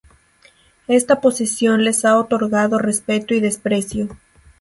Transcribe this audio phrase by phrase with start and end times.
[0.87, 4.07] Esta posición les ha otorgado respeto y desprecio.